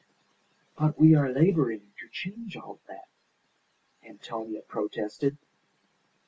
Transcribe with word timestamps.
"But 0.75 0.97
we 0.99 1.13
are 1.13 1.31
labouring 1.31 1.93
to 1.99 2.09
change 2.09 2.57
all 2.57 2.79
that," 2.87 3.07
Antonia 4.03 4.63
protested. 4.63 5.37